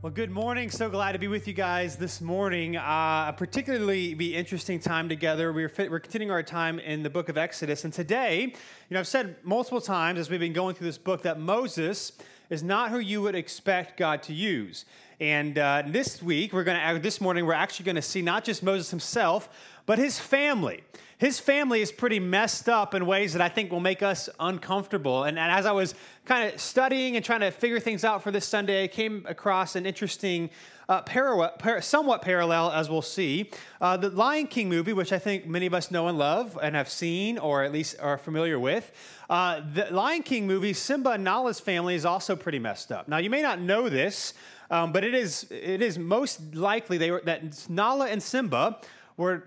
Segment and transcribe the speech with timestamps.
[0.00, 0.70] Well, good morning.
[0.70, 2.76] So glad to be with you guys this morning.
[2.76, 5.52] Uh, a particularly be interesting time together.
[5.52, 9.00] We're, fit, we're continuing our time in the book of Exodus, and today, you know,
[9.00, 12.12] I've said multiple times as we've been going through this book that Moses
[12.48, 14.84] is not who you would expect God to use.
[15.18, 18.44] And uh, this week, we're going to, this morning, we're actually going to see not
[18.44, 19.48] just Moses himself,
[19.88, 20.84] but his family
[21.18, 25.24] his family is pretty messed up in ways that I think will make us uncomfortable.
[25.24, 28.30] And, and as I was kind of studying and trying to figure things out for
[28.30, 30.48] this Sunday, I came across an interesting,
[30.88, 33.50] uh, parallel, par- somewhat parallel, as we'll see.
[33.80, 36.76] Uh, the Lion King movie, which I think many of us know and love and
[36.76, 38.92] have seen or at least are familiar with.
[39.28, 43.08] Uh, the Lion King movie, Simba and Nala's family is also pretty messed up.
[43.08, 44.34] Now, you may not know this.
[44.70, 48.78] Um, but it is, it is most likely they were, that Nala and Simba
[49.18, 49.42] were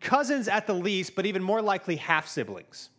[0.00, 2.90] cousins at the least, but even more likely half siblings.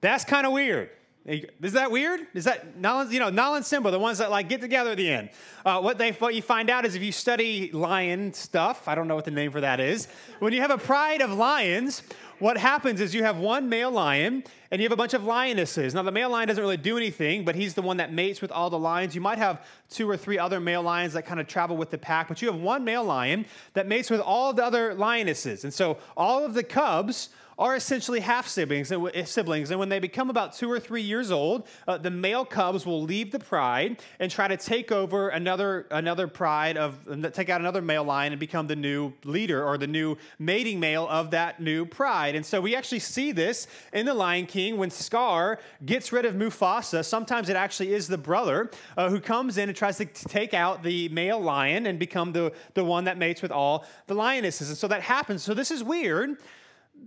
[0.00, 0.90] That's kind of weird.
[1.26, 2.26] Is that weird?
[2.32, 5.10] Is that Nala, you know Nala Simba, the ones that like get together at the
[5.10, 5.30] end?
[5.64, 9.06] Uh, what they what you find out is if you study lion stuff, I don't
[9.06, 10.08] know what the name for that is.
[10.38, 12.02] When you have a pride of lions,
[12.40, 15.94] what happens is you have one male lion and you have a bunch of lionesses.
[15.94, 18.50] Now, the male lion doesn't really do anything, but he's the one that mates with
[18.50, 19.14] all the lions.
[19.14, 21.98] You might have two or three other male lions that kind of travel with the
[21.98, 25.64] pack, but you have one male lion that mates with all the other lionesses.
[25.64, 27.28] And so all of the cubs
[27.60, 28.90] are essentially half siblings.
[28.90, 32.46] And, siblings, and when they become about two or three years old, uh, the male
[32.46, 36.98] cubs will leave the pride and try to take over another another pride of
[37.34, 41.06] take out another male lion and become the new leader or the new mating male
[41.08, 42.34] of that new pride.
[42.34, 46.34] And so we actually see this in the Lion King when Scar gets rid of
[46.34, 47.04] Mufasa.
[47.04, 50.82] Sometimes it actually is the brother uh, who comes in and tries to take out
[50.82, 54.70] the male lion and become the, the one that mates with all the lionesses.
[54.70, 55.42] And so that happens.
[55.42, 56.38] So this is weird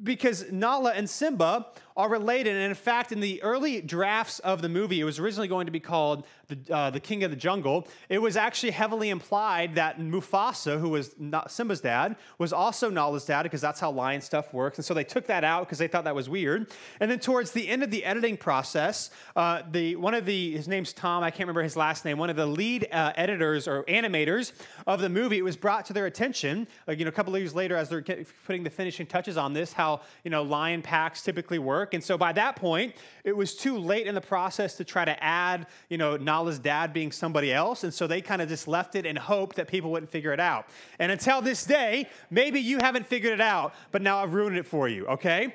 [0.01, 2.55] because Nala and Simba are related.
[2.55, 5.71] And in fact, in the early drafts of the movie, it was originally going to
[5.71, 7.87] be called the, uh, the King of the Jungle.
[8.09, 11.15] It was actually heavily implied that Mufasa, who was
[11.47, 14.77] Simba's dad, was also Nala's dad because that's how lion stuff works.
[14.77, 16.71] And so they took that out because they thought that was weird.
[16.99, 20.67] And then towards the end of the editing process, uh, the one of the his
[20.67, 21.23] name's Tom.
[21.23, 22.17] I can't remember his last name.
[22.17, 24.53] One of the lead uh, editors or animators
[24.87, 25.37] of the movie.
[25.37, 28.03] It was brought to their attention, you know, a couple of years later, as they're
[28.45, 31.93] putting the finishing touches on this, how you know lion packs typically work work.
[31.93, 32.95] And so by that point,
[33.25, 36.93] it was too late in the process to try to add, you know, Nala's dad
[36.93, 37.83] being somebody else.
[37.83, 40.39] And so they kind of just left it and hoped that people wouldn't figure it
[40.39, 40.67] out.
[40.99, 44.65] And until this day, maybe you haven't figured it out, but now I've ruined it
[44.65, 45.53] for you, okay?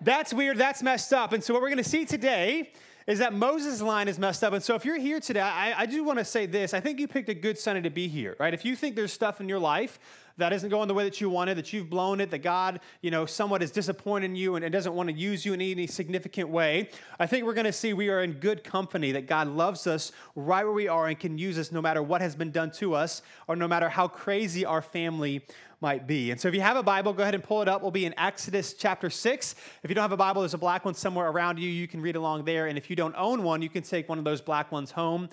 [0.00, 0.58] That's weird.
[0.58, 1.32] That's messed up.
[1.32, 2.72] And so what we're going to see today
[3.06, 4.52] is that Moses' line is messed up.
[4.52, 6.74] And so if you're here today, I, I do want to say this.
[6.74, 8.52] I think you picked a good Sunday to be here, right?
[8.52, 9.98] If you think there's stuff in your life
[10.38, 13.10] that isn't going the way that you wanted, that you've blown it, that God, you
[13.10, 15.86] know, somewhat is disappointed in you and, and doesn't want to use you in any
[15.86, 16.88] significant way,
[17.18, 20.12] I think we're going to see we are in good company, that God loves us
[20.34, 22.94] right where we are and can use us no matter what has been done to
[22.94, 25.44] us or no matter how crazy our family
[25.80, 26.30] might be.
[26.30, 27.82] And so if you have a Bible, go ahead and pull it up.
[27.82, 29.54] We'll be in Exodus chapter 6.
[29.82, 31.70] If you don't have a Bible, there's a black one somewhere around you.
[31.70, 32.66] You can read along there.
[32.66, 35.28] And if you don't own one, you can take one of those black ones home.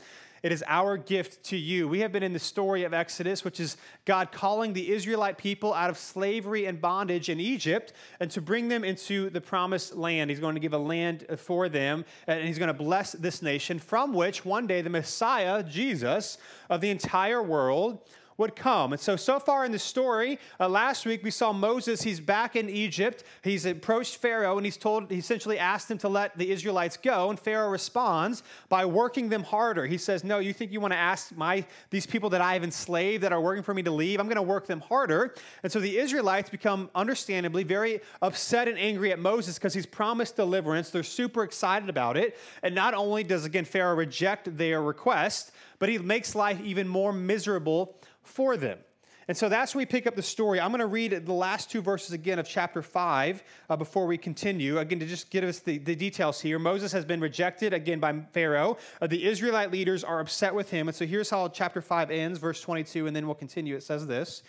[0.45, 1.87] It is our gift to you.
[1.87, 5.73] We have been in the story of Exodus, which is God calling the Israelite people
[5.73, 10.29] out of slavery and bondage in Egypt and to bring them into the promised land.
[10.29, 13.79] He's going to give a land for them, and He's going to bless this nation,
[13.79, 16.37] from which one day the Messiah, Jesus,
[16.69, 18.07] of the entire world,
[18.37, 18.91] would come.
[18.91, 22.55] And so, so far in the story, uh, last week we saw Moses, he's back
[22.55, 23.23] in Egypt.
[23.43, 27.29] He's approached Pharaoh and he's told, he essentially asked him to let the Israelites go.
[27.29, 29.85] And Pharaoh responds by working them harder.
[29.85, 32.63] He says, No, you think you want to ask my, these people that I have
[32.63, 34.19] enslaved that are working for me to leave?
[34.19, 35.33] I'm going to work them harder.
[35.63, 40.35] And so the Israelites become understandably very upset and angry at Moses because he's promised
[40.35, 40.89] deliverance.
[40.89, 42.37] They're super excited about it.
[42.63, 47.13] And not only does, again, Pharaoh reject their request, but he makes life even more
[47.13, 48.79] miserable for them.
[49.27, 50.59] And so that's where we pick up the story.
[50.59, 54.19] I'm going to read the last two verses again of chapter 5 uh, before we
[54.19, 54.77] continue.
[54.77, 56.59] Again, to just give us the, the details here.
[56.59, 58.77] Moses has been rejected again by Pharaoh.
[59.01, 60.87] Uh, the Israelite leaders are upset with him.
[60.87, 63.75] And so here's how chapter 5 ends, verse 22, and then we'll continue.
[63.75, 64.43] It says this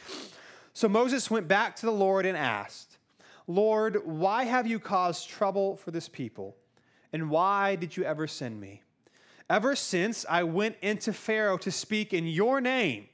[0.75, 2.99] So Moses went back to the Lord and asked,
[3.47, 6.55] Lord, why have you caused trouble for this people?
[7.15, 8.83] And why did you ever send me?
[9.49, 13.07] Ever since I went into Pharaoh to speak in your name,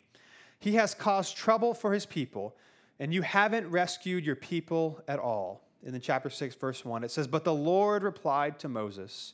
[0.63, 2.55] he has caused trouble for his people,
[3.01, 5.61] and you haven't rescued your people at all.
[5.83, 9.33] In the chapter 6, verse 1, it says, But the Lord replied to Moses,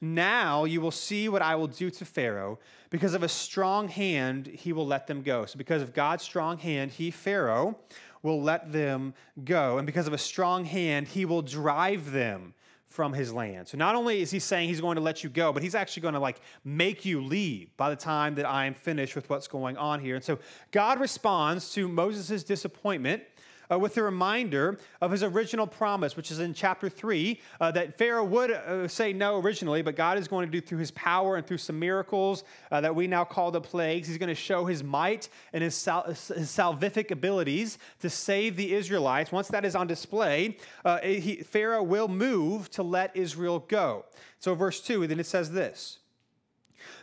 [0.00, 2.58] Now you will see what I will do to Pharaoh.
[2.90, 5.46] Because of a strong hand, he will let them go.
[5.46, 7.78] So, because of God's strong hand, he, Pharaoh,
[8.24, 9.78] will let them go.
[9.78, 12.52] And because of a strong hand, he will drive them
[12.94, 13.66] from his land.
[13.66, 16.02] So not only is he saying he's going to let you go, but he's actually
[16.02, 19.48] going to like make you leave by the time that I am finished with what's
[19.48, 20.14] going on here.
[20.14, 20.38] And so
[20.70, 23.24] God responds to Moses' disappointment
[23.70, 27.96] uh, with the reminder of his original promise, which is in chapter 3, uh, that
[27.98, 31.36] Pharaoh would uh, say no originally, but God is going to do through his power
[31.36, 34.08] and through some miracles uh, that we now call the plagues.
[34.08, 38.74] He's going to show his might and his, sal- his salvific abilities to save the
[38.74, 39.32] Israelites.
[39.32, 44.04] Once that is on display, uh, he, Pharaoh will move to let Israel go.
[44.38, 45.98] So, verse 2, then it says this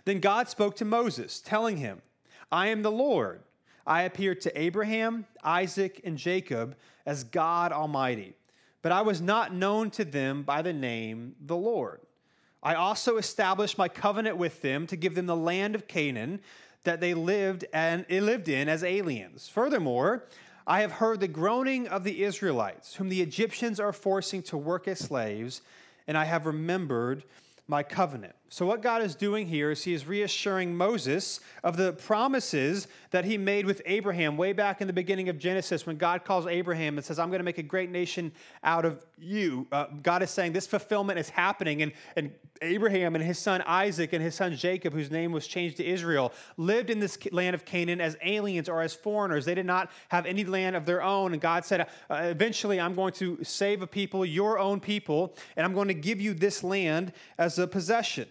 [0.05, 2.01] Then God spoke to Moses, telling him,
[2.51, 3.41] I am the Lord
[3.85, 6.75] I appeared to Abraham, Isaac, and Jacob
[7.05, 8.35] as God Almighty,
[8.81, 12.01] but I was not known to them by the name the Lord.
[12.63, 16.41] I also established my covenant with them to give them the land of Canaan
[16.83, 19.47] that they lived and eh, lived in as aliens.
[19.47, 20.25] Furthermore,
[20.67, 24.87] I have heard the groaning of the Israelites, whom the Egyptians are forcing to work
[24.87, 25.61] as slaves,
[26.07, 27.23] and I have remembered
[27.67, 28.35] my covenant.
[28.53, 33.23] So, what God is doing here is He is reassuring Moses of the promises that
[33.23, 36.97] He made with Abraham way back in the beginning of Genesis when God calls Abraham
[36.97, 39.67] and says, I'm going to make a great nation out of you.
[39.71, 41.81] Uh, God is saying this fulfillment is happening.
[41.81, 42.29] And, and
[42.61, 46.33] Abraham and his son Isaac and his son Jacob, whose name was changed to Israel,
[46.57, 49.45] lived in this land of Canaan as aliens or as foreigners.
[49.45, 51.31] They did not have any land of their own.
[51.31, 55.65] And God said, uh, Eventually, I'm going to save a people, your own people, and
[55.65, 58.27] I'm going to give you this land as a possession.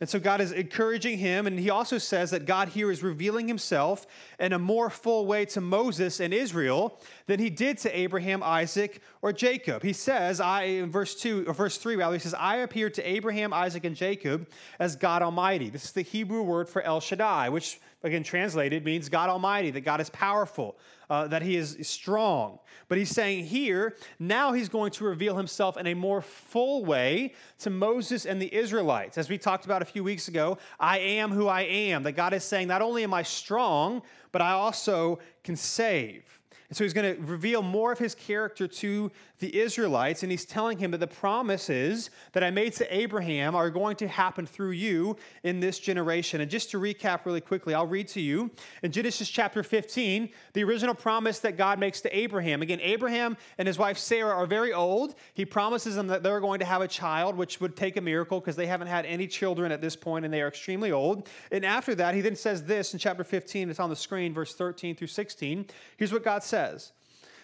[0.00, 3.46] And so God is encouraging him, and he also says that God here is revealing
[3.46, 4.06] himself
[4.38, 9.02] in a more full way to Moses and Israel than he did to Abraham, Isaac,
[9.20, 9.82] or Jacob.
[9.82, 13.02] He says, I in verse 2 or verse 3 rather, he says, I appeared to
[13.02, 14.48] Abraham, Isaac, and Jacob
[14.78, 15.68] as God Almighty.
[15.68, 19.82] This is the Hebrew word for El Shaddai, which again translated means God Almighty, that
[19.82, 20.76] God is powerful
[21.10, 22.58] uh, that he is strong.
[22.88, 27.34] But he's saying here, now he's going to reveal himself in a more full way
[27.58, 29.18] to Moses and the Israelites.
[29.18, 32.04] As we talked about a few weeks ago, I am who I am.
[32.04, 34.02] That God is saying, not only am I strong,
[34.32, 36.39] but I also can save.
[36.70, 40.44] And so he's going to reveal more of his character to the Israelites, and he's
[40.44, 44.70] telling him that the promises that I made to Abraham are going to happen through
[44.70, 46.40] you in this generation.
[46.40, 48.52] And just to recap really quickly, I'll read to you
[48.84, 52.62] in Genesis chapter 15, the original promise that God makes to Abraham.
[52.62, 55.16] Again, Abraham and his wife Sarah are very old.
[55.34, 58.38] He promises them that they're going to have a child, which would take a miracle
[58.38, 61.28] because they haven't had any children at this point and they are extremely old.
[61.50, 64.54] And after that, he then says this in chapter 15, it's on the screen, verse
[64.54, 65.66] 13 through 16.
[65.96, 66.92] Here's what God says says.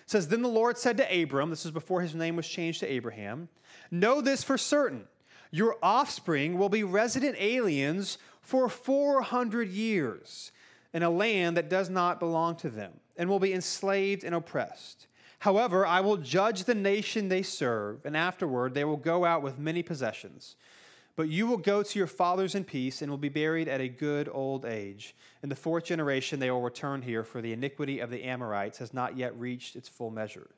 [0.04, 2.80] It says, Then the Lord said to Abram, this is before his name was changed
[2.80, 3.48] to Abraham,
[3.90, 5.06] Know this for certain,
[5.50, 10.52] your offspring will be resident aliens for 400 years
[10.92, 15.06] in a land that does not belong to them, and will be enslaved and oppressed.
[15.40, 19.58] However, I will judge the nation they serve, and afterward they will go out with
[19.58, 20.56] many possessions.
[21.16, 23.88] But you will go to your fathers in peace and will be buried at a
[23.88, 25.16] good old age.
[25.42, 28.92] In the fourth generation, they will return here, for the iniquity of the Amorites has
[28.92, 30.50] not yet reached its full measure.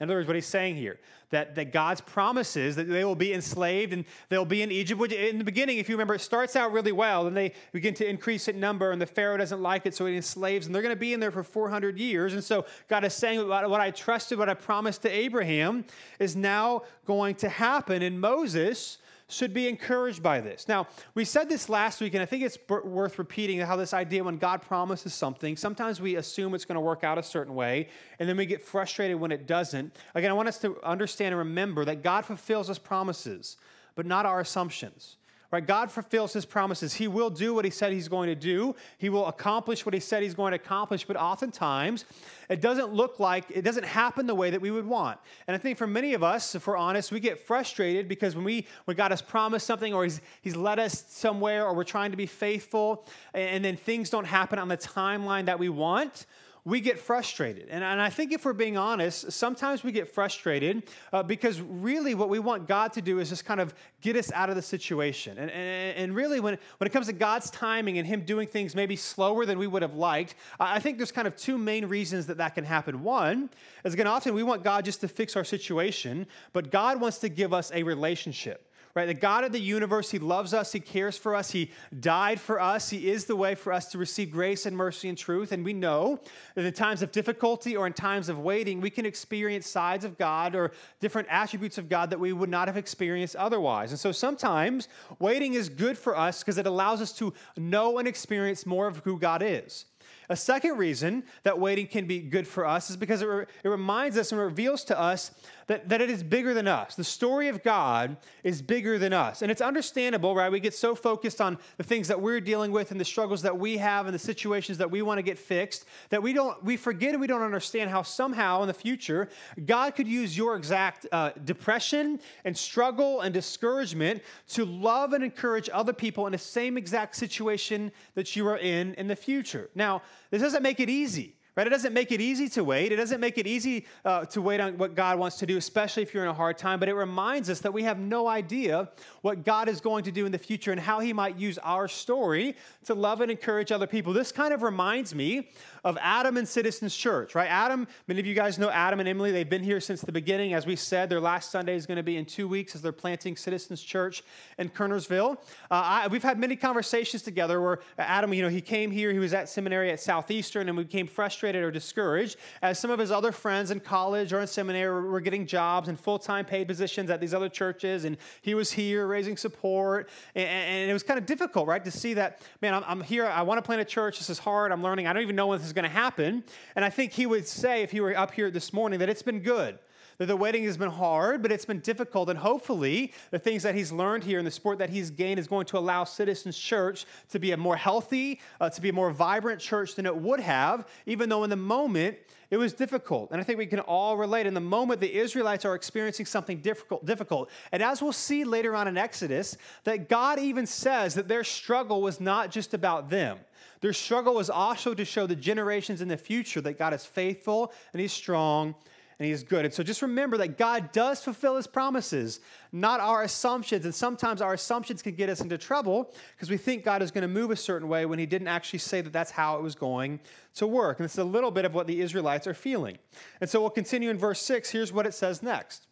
[0.00, 0.98] In other words, what he's saying here,
[1.30, 5.12] that, that God's promises that they will be enslaved and they'll be in Egypt, which
[5.12, 8.08] in the beginning, if you remember, it starts out really well, and they begin to
[8.08, 10.94] increase in number, and the Pharaoh doesn't like it, so he enslaves, and they're going
[10.94, 12.34] to be in there for 400 years.
[12.34, 15.84] And so God is saying, what I trusted, what I promised to Abraham
[16.18, 18.02] is now going to happen.
[18.02, 20.68] And Moses, should be encouraged by this.
[20.68, 24.22] Now, we said this last week, and I think it's worth repeating how this idea
[24.22, 27.88] when God promises something, sometimes we assume it's going to work out a certain way,
[28.18, 29.96] and then we get frustrated when it doesn't.
[30.14, 33.56] Again, I want us to understand and remember that God fulfills his promises,
[33.94, 35.16] but not our assumptions.
[35.54, 35.64] Right?
[35.64, 36.94] God fulfills his promises.
[36.94, 38.74] He will do what he said he's going to do.
[38.98, 42.06] He will accomplish what he said he's going to accomplish, but oftentimes
[42.50, 45.20] it doesn't look like it doesn't happen the way that we would want.
[45.46, 48.44] And I think for many of us, if we're honest, we get frustrated because when
[48.44, 52.10] we when God has promised something or he's he's led us somewhere or we're trying
[52.10, 56.26] to be faithful and then things don't happen on the timeline that we want,
[56.66, 57.68] we get frustrated.
[57.68, 62.14] And, and I think if we're being honest, sometimes we get frustrated uh, because really
[62.14, 64.62] what we want God to do is just kind of get us out of the
[64.62, 65.36] situation.
[65.36, 68.74] And, and, and really, when, when it comes to God's timing and Him doing things
[68.74, 72.26] maybe slower than we would have liked, I think there's kind of two main reasons
[72.26, 73.02] that that can happen.
[73.02, 73.50] One
[73.84, 77.28] is, again, often we want God just to fix our situation, but God wants to
[77.28, 79.06] give us a relationship right?
[79.06, 82.60] The God of the universe, He loves us, He cares for us, He died for
[82.60, 85.52] us, He is the way for us to receive grace and mercy and truth.
[85.52, 86.20] And we know
[86.54, 90.16] that in times of difficulty or in times of waiting, we can experience sides of
[90.16, 93.90] God or different attributes of God that we would not have experienced otherwise.
[93.90, 98.06] And so sometimes waiting is good for us because it allows us to know and
[98.06, 99.86] experience more of who God is.
[100.28, 103.68] A second reason that waiting can be good for us is because it, re- it
[103.68, 105.32] reminds us and reveals to us
[105.66, 106.94] that, that it is bigger than us.
[106.94, 109.42] The story of God is bigger than us.
[109.42, 110.50] And it's understandable, right?
[110.50, 113.58] We get so focused on the things that we're dealing with and the struggles that
[113.58, 116.76] we have and the situations that we want to get fixed that we don't we
[116.76, 119.28] forget and we don't understand how somehow in the future
[119.64, 125.68] God could use your exact uh, depression and struggle and discouragement to love and encourage
[125.72, 129.70] other people in the same exact situation that you are in in the future.
[129.74, 131.66] Now, this doesn't make it easy right?
[131.66, 132.92] It doesn't make it easy to wait.
[132.92, 136.02] It doesn't make it easy uh, to wait on what God wants to do, especially
[136.02, 136.80] if you're in a hard time.
[136.80, 138.88] But it reminds us that we have no idea
[139.22, 141.88] what God is going to do in the future and how He might use our
[141.88, 142.56] story
[142.86, 144.12] to love and encourage other people.
[144.12, 145.48] This kind of reminds me
[145.84, 147.48] of Adam and Citizens Church, right?
[147.48, 149.30] Adam, many of you guys know Adam and Emily.
[149.30, 150.54] They've been here since the beginning.
[150.54, 152.92] As we said, their last Sunday is going to be in two weeks as they're
[152.92, 154.24] planting Citizens Church
[154.58, 155.36] in Kernersville.
[155.70, 159.18] Uh, I, we've had many conversations together where Adam, you know, he came here, he
[159.18, 163.10] was at seminary at Southeastern, and we became frustrated or discouraged as some of his
[163.10, 167.10] other friends in college or in seminary were getting jobs and full time paid positions
[167.10, 170.08] at these other churches, and he was here raising support.
[170.34, 173.26] And, and it was kind of difficult, right, to see that, man, I'm, I'm here,
[173.26, 175.48] I want to plant a church, this is hard, I'm learning, I don't even know
[175.48, 176.44] when this is going to happen.
[176.76, 179.22] And I think he would say, if he were up here this morning, that it's
[179.22, 179.78] been good
[180.18, 182.28] that the waiting has been hard, but it's been difficult.
[182.28, 185.46] And hopefully, the things that he's learned here and the support that he's gained is
[185.46, 189.10] going to allow Citizens Church to be a more healthy, uh, to be a more
[189.10, 192.16] vibrant church than it would have, even though in the moment
[192.54, 193.32] it was difficult.
[193.32, 194.46] And I think we can all relate.
[194.46, 197.50] In the moment, the Israelites are experiencing something difficult, difficult.
[197.72, 202.00] And as we'll see later on in Exodus, that God even says that their struggle
[202.00, 203.38] was not just about them.
[203.80, 207.72] Their struggle was also to show the generations in the future that God is faithful
[207.92, 208.76] and He's strong
[209.18, 209.64] and He is good.
[209.64, 212.40] And so just remember that God does fulfill His promises,
[212.72, 213.84] not our assumptions.
[213.84, 217.22] And sometimes our assumptions can get us into trouble because we think God is going
[217.22, 219.74] to move a certain way when He didn't actually say that that's how it was
[219.74, 220.20] going
[220.56, 220.98] to work.
[220.98, 222.98] And it's a little bit of what the Israelites are feeling.
[223.40, 224.70] And so we'll continue in verse 6.
[224.70, 225.86] Here's what it says next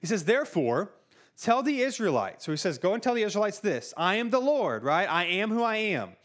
[0.00, 0.92] He says, Therefore,
[1.40, 2.44] tell the Israelites.
[2.44, 5.08] So he says, Go and tell the Israelites this I am the Lord, right?
[5.08, 6.16] I am who I am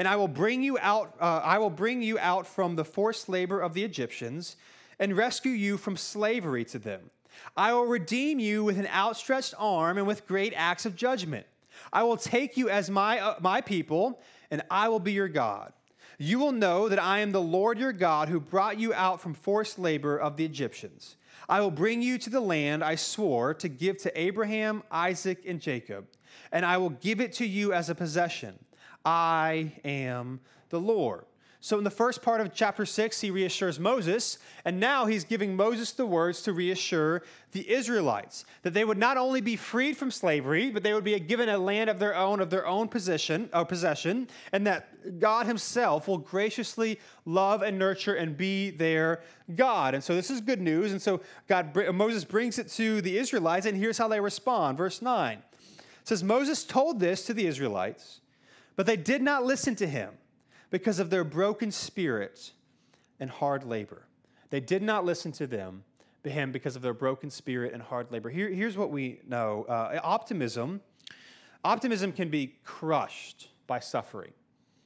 [0.00, 1.14] and I will bring you out.
[1.20, 4.56] Uh, I will bring you out from the forced labor of the Egyptians,
[5.00, 7.10] and rescue you from slavery to them.
[7.56, 11.46] I will redeem you with an outstretched arm and with great acts of judgment.
[11.92, 15.72] I will take you as my uh, my people, and I will be your God.
[16.18, 19.32] You will know that I am the Lord your God who brought you out from
[19.32, 21.16] forced labor of the Egyptians.
[21.48, 25.60] I will bring you to the land I swore to give to Abraham, Isaac, and
[25.60, 26.06] Jacob,
[26.52, 28.58] and I will give it to you as a possession.
[29.04, 31.24] I am the Lord.
[31.62, 35.54] So, in the first part of chapter 6, he reassures Moses, and now he's giving
[35.54, 40.10] Moses the words to reassure the Israelites that they would not only be freed from
[40.10, 43.50] slavery, but they would be given a land of their own, of their own possession,
[43.52, 49.20] uh, possession and that God himself will graciously love and nurture and be their
[49.54, 49.92] God.
[49.94, 50.92] And so, this is good news.
[50.92, 54.78] And so, God, Moses brings it to the Israelites, and here's how they respond.
[54.78, 58.20] Verse 9 it says, Moses told this to the Israelites.
[58.76, 60.14] But they did not listen to him
[60.70, 62.52] because of their broken spirit
[63.18, 64.06] and hard labor.
[64.50, 65.84] They did not listen to them,
[66.24, 68.30] him, because of their broken spirit and hard labor.
[68.30, 70.80] Here, here's what we know uh, optimism.
[71.64, 74.32] Optimism can be crushed by suffering,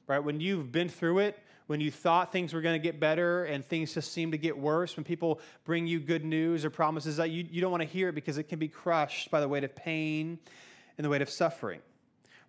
[0.07, 0.19] right?
[0.19, 3.65] When you've been through it, when you thought things were going to get better and
[3.65, 7.31] things just seem to get worse, when people bring you good news or promises that
[7.31, 9.65] you, you don't want to hear it because it can be crushed by the weight
[9.65, 10.39] of pain
[10.99, 11.81] and the weight of suffering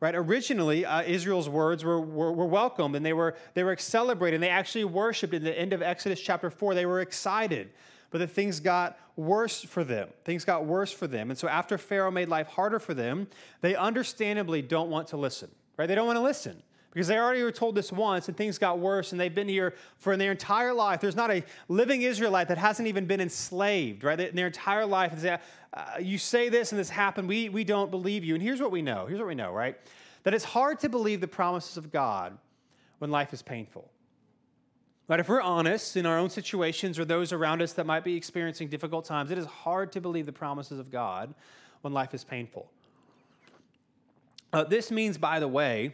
[0.06, 0.14] right?
[0.14, 4.36] Originally, uh, Israel's words were, were, were welcomed and they were, they were celebrated.
[4.36, 6.76] And they actually worshiped in the end of Exodus chapter 4.
[6.76, 7.72] They were excited.
[8.12, 10.10] But then things got worse for them.
[10.24, 11.32] Things got worse for them.
[11.32, 13.28] And so after Pharaoh made life harder for them,
[13.62, 15.88] they understandably don't want to listen, right?
[15.88, 16.62] They don't want to listen
[16.96, 19.74] because they already were told this once and things got worse and they've been here
[19.98, 21.02] for their entire life.
[21.02, 24.18] There's not a living Israelite that hasn't even been enslaved, right?
[24.18, 25.14] In their entire life,
[25.74, 28.34] uh, you say this and this happened, we, we don't believe you.
[28.34, 29.76] And here's what we know here's what we know, right?
[30.24, 32.38] That it's hard to believe the promises of God
[33.00, 33.92] when life is painful.
[35.08, 38.16] But if we're honest in our own situations or those around us that might be
[38.16, 41.36] experiencing difficult times, it is hard to believe the promises of God
[41.82, 42.72] when life is painful.
[44.54, 45.94] Uh, this means, by the way,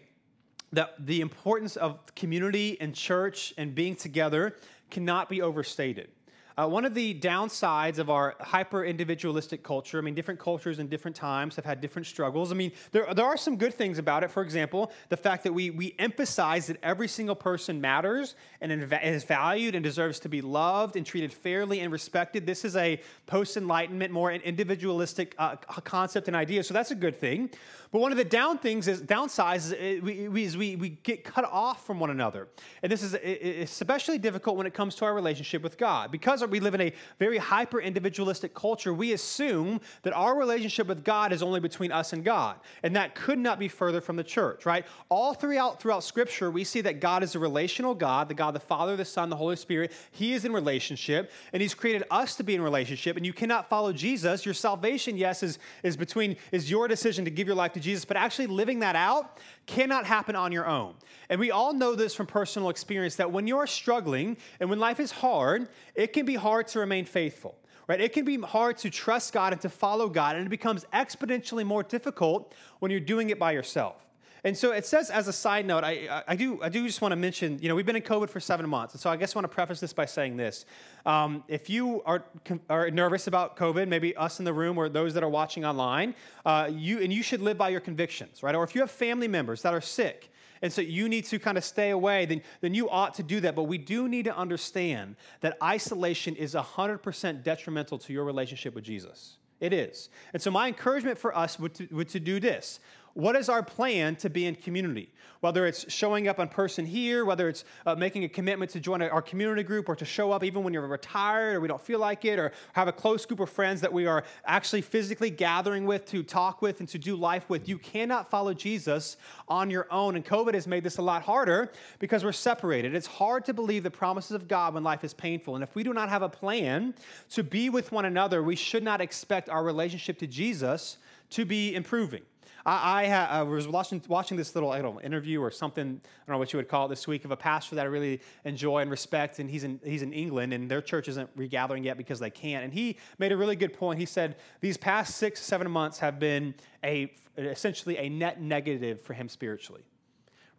[0.74, 4.56] that the importance of community and church and being together
[4.90, 6.10] cannot be overstated.
[6.58, 10.88] Uh, one of the downsides of our hyper individualistic culture, I mean, different cultures in
[10.88, 12.52] different times have had different struggles.
[12.52, 14.30] I mean, there, there are some good things about it.
[14.30, 19.24] For example, the fact that we, we emphasize that every single person matters and is
[19.24, 22.46] valued and deserves to be loved and treated fairly and respected.
[22.46, 26.64] This is a post enlightenment, more individualistic uh, concept and idea.
[26.64, 27.50] So that's a good thing.
[27.92, 31.26] But one of the down things is downsides is eh, we, we, we, we get
[31.26, 32.48] cut off from one another.
[32.82, 36.10] And this is eh, eh, especially difficult when it comes to our relationship with God.
[36.10, 41.04] Because we live in a very hyper individualistic culture, we assume that our relationship with
[41.04, 42.62] God is only between us and God.
[42.84, 44.86] And that could not be further from the church, right?
[45.10, 48.62] All throughout, throughout Scripture, we see that God is a relational God, the God, the
[48.62, 49.92] Father, the Son, the Holy Spirit.
[50.12, 53.18] He is in relationship, and He's created us to be in relationship.
[53.18, 54.46] And you cannot follow Jesus.
[54.46, 58.06] Your salvation, yes, is, is between, is your decision to give your life to Jesus,
[58.06, 60.96] but actually living that out cannot happen on your own.
[61.30, 65.00] And we all know this from personal experience that when you're struggling and when life
[65.00, 67.58] is hard, it can be hard to remain faithful.
[67.88, 68.00] Right?
[68.00, 71.66] It can be hard to trust God and to follow God, and it becomes exponentially
[71.66, 73.96] more difficult when you're doing it by yourself.
[74.44, 77.12] And so it says, as a side note, I, I, do, I do just want
[77.12, 78.96] to mention, you know, we've been in COVID for seven months.
[78.96, 80.66] And so I guess I want to preface this by saying this.
[81.06, 82.24] Um, if you are,
[82.68, 86.16] are nervous about COVID, maybe us in the room or those that are watching online,
[86.44, 88.56] uh, you, and you should live by your convictions, right?
[88.56, 90.32] Or if you have family members that are sick,
[90.64, 93.40] and so you need to kind of stay away, then, then you ought to do
[93.42, 93.56] that.
[93.56, 98.84] But we do need to understand that isolation is 100% detrimental to your relationship with
[98.84, 99.38] Jesus.
[99.60, 100.10] It is.
[100.34, 102.80] And so my encouragement for us would to, would to do this
[103.14, 105.12] what is our plan to be in community?
[105.42, 109.02] Whether it's showing up in person here, whether it's uh, making a commitment to join
[109.02, 112.00] our community group or to show up even when you're retired or we don't feel
[112.00, 115.86] like it, or have a close group of friends that we are actually physically gathering
[115.86, 117.68] with to talk with and to do life with.
[117.68, 120.16] You cannot follow Jesus on your own.
[120.16, 122.94] And COVID has made this a lot harder because we're separated.
[122.94, 125.56] It's hard to believe the promises of God when life is painful.
[125.56, 126.94] And if we do not have a plan
[127.32, 130.98] to be with one another, we should not expect our relationship to Jesus
[131.32, 132.22] to be improving.
[132.66, 135.84] I, I, ha, I, was watching, watching this little I don't know, interview or something,
[135.86, 137.90] I don't know what you would call it this week, of a pastor that I
[137.90, 139.40] really enjoy and respect.
[139.40, 142.64] And he's in, he's in England, and their church isn't regathering yet because they can't.
[142.64, 144.00] And he made a really good point.
[144.00, 146.54] He said, These past six, seven months have been
[146.84, 149.84] a, essentially a net negative for him spiritually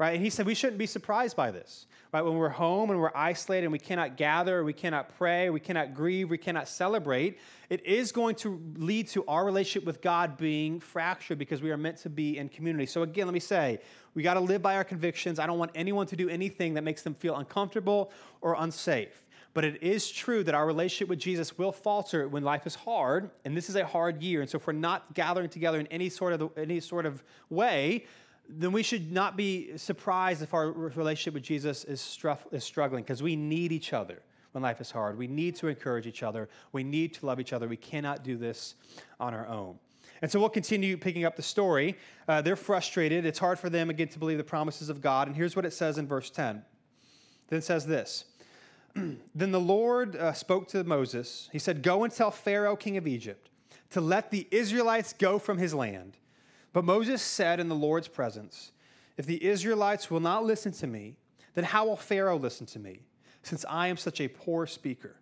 [0.03, 0.17] right?
[0.17, 2.23] And he said we shouldn't be surprised by this, right?
[2.23, 5.95] When we're home and we're isolated and we cannot gather, we cannot pray, we cannot
[5.95, 7.39] grieve, we cannot celebrate,
[7.71, 11.77] it is going to lead to our relationship with God being fractured because we are
[11.77, 12.85] meant to be in community.
[12.85, 13.79] So, again, let me say,
[14.15, 15.39] we got to live by our convictions.
[15.39, 19.23] I don't want anyone to do anything that makes them feel uncomfortable or unsafe.
[19.55, 23.31] But it is true that our relationship with Jesus will falter when life is hard,
[23.45, 24.41] and this is a hard year.
[24.41, 28.07] And so, if we're not gathering together in any sort of any sort of way,
[28.49, 32.19] then we should not be surprised if our relationship with Jesus is,
[32.51, 35.17] is struggling because we need each other when life is hard.
[35.17, 36.49] We need to encourage each other.
[36.73, 37.69] We need to love each other.
[37.69, 38.75] We cannot do this
[39.19, 39.79] on our own.
[40.21, 41.97] And so we'll continue picking up the story.
[42.29, 43.27] Uh, they're frustrated.
[43.27, 45.27] It's hard for them, again, to believe the promises of God.
[45.27, 46.63] And here's what it says in verse 10.
[47.49, 48.27] Then it says this
[48.95, 51.49] Then the Lord uh, spoke to Moses.
[51.53, 53.51] He said, Go and tell Pharaoh, king of Egypt,
[53.91, 56.17] to let the Israelites go from his land
[56.73, 58.73] but Moses said in the Lord's presence,
[59.17, 61.17] If the Israelites will not listen to me,
[61.55, 63.03] then how will Pharaoh listen to me,
[63.43, 65.17] since I am such a poor speaker?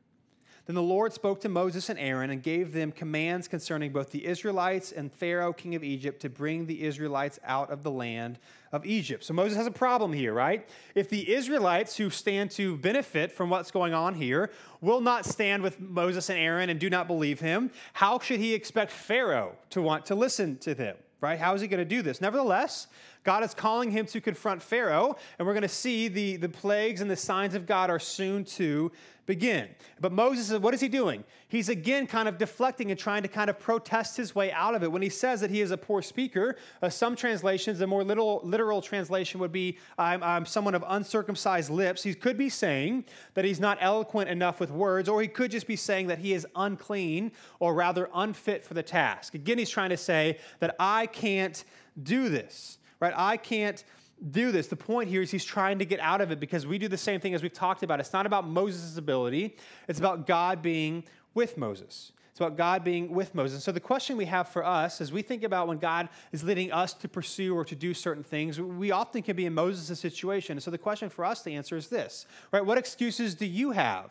[0.67, 4.25] Then the Lord spoke to Moses and Aaron and gave them commands concerning both the
[4.25, 8.39] Israelites and Pharaoh, king of Egypt, to bring the Israelites out of the land
[8.71, 9.25] of Egypt.
[9.25, 10.69] So Moses has a problem here, right?
[10.95, 15.65] If the Israelites who stand to benefit from what's going on here will not stand
[15.65, 19.83] with Moses and Aaron and do not believe him, how should he expect Pharaoh to
[19.83, 20.97] want to listen to them?
[21.21, 21.39] Right?
[21.39, 22.21] How is he going to do this?
[22.21, 22.87] Nevertheless,
[23.23, 27.01] God is calling him to confront Pharaoh, and we're going to see the, the plagues
[27.01, 28.91] and the signs of God are soon to
[29.31, 29.69] begin.
[30.01, 31.23] But Moses, what is he doing?
[31.47, 34.83] He's again kind of deflecting and trying to kind of protest his way out of
[34.83, 34.91] it.
[34.91, 38.41] When he says that he is a poor speaker, uh, some translations, the more literal,
[38.43, 42.03] literal translation would be, I'm, I'm someone of uncircumcised lips.
[42.03, 43.05] He could be saying
[43.35, 46.33] that he's not eloquent enough with words, or he could just be saying that he
[46.33, 47.31] is unclean
[47.61, 49.35] or rather unfit for the task.
[49.35, 51.63] Again, he's trying to say that I can't
[52.03, 53.15] do this right?
[53.17, 53.83] I can't
[54.31, 54.69] do this.
[54.69, 56.99] The point here is he's trying to get out of it because we do the
[56.99, 58.01] same thing as we've talked about.
[58.01, 59.57] It's not about Moses' ability,
[59.89, 62.13] it's about God being with Moses.
[62.31, 63.65] It's about God being with Moses.
[63.65, 66.71] So the question we have for us as we think about when God is leading
[66.71, 70.61] us to pursue or to do certain things, we often can be in Moses' situation.
[70.61, 72.65] so the question for us to answer is this, right?
[72.65, 74.11] What excuses do you have?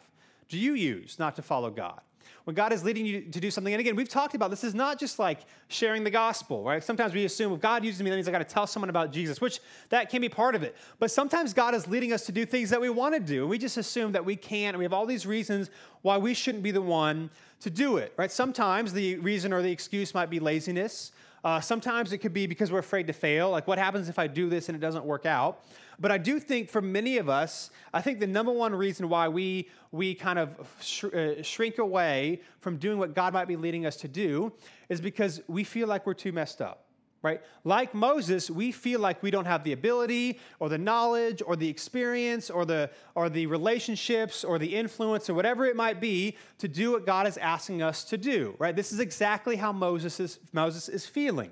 [0.50, 2.02] Do you use not to follow God?
[2.46, 4.74] When God is leading you to do something, and again, we've talked about this is
[4.74, 6.84] not just like sharing the gospel, right?
[6.84, 9.12] Sometimes we assume if God uses me, that means I got to tell someone about
[9.12, 10.76] Jesus, which that can be part of it.
[11.00, 13.50] But sometimes God is leading us to do things that we want to do, and
[13.50, 15.70] we just assume that we can't, and we have all these reasons
[16.02, 17.30] why we shouldn't be the one
[17.62, 18.32] to do it, right?
[18.32, 21.12] Sometimes the reason or the excuse might be laziness.
[21.44, 23.50] Uh, sometimes it could be because we're afraid to fail.
[23.50, 25.64] Like, what happens if I do this and it doesn't work out?
[26.00, 29.28] But I do think for many of us, I think the number one reason why
[29.28, 33.86] we, we kind of sh- uh, shrink away from doing what God might be leading
[33.86, 34.52] us to do
[34.88, 36.86] is because we feel like we're too messed up.
[37.22, 37.42] Right?
[37.64, 41.68] Like Moses, we feel like we don't have the ability or the knowledge or the
[41.68, 46.68] experience or the, or the relationships or the influence or whatever it might be to
[46.68, 48.76] do what God is asking us to do, right?
[48.76, 51.52] This is exactly how Moses is, Moses is feeling,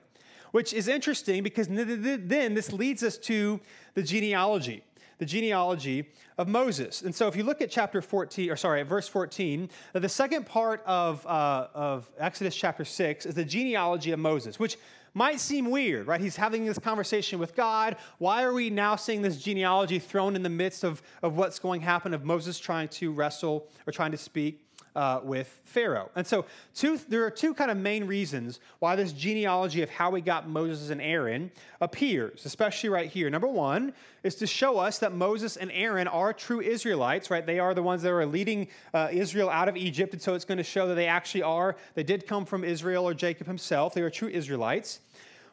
[0.52, 3.60] which is interesting because then this leads us to
[3.94, 4.84] the genealogy
[5.18, 7.02] the genealogy of Moses.
[7.02, 10.46] And so if you look at chapter 14, or sorry, at verse 14, the second
[10.46, 14.78] part of, uh, of Exodus chapter 6 is the genealogy of Moses, which
[15.14, 16.22] might seem weird, right?
[16.22, 17.98] He's having this conversation with God.
[18.18, 21.82] Why are we now seeing this genealogy thrown in the midst of, of what's going
[21.82, 24.67] to happen of Moses trying to wrestle or trying to speak
[24.98, 26.10] uh, with Pharaoh.
[26.16, 30.10] And so, two, there are two kind of main reasons why this genealogy of how
[30.10, 33.30] we got Moses and Aaron appears, especially right here.
[33.30, 37.46] Number one is to show us that Moses and Aaron are true Israelites, right?
[37.46, 40.14] They are the ones that are leading uh, Israel out of Egypt.
[40.14, 43.08] And so, it's going to show that they actually are, they did come from Israel
[43.08, 43.94] or Jacob himself.
[43.94, 45.02] They are true Israelites.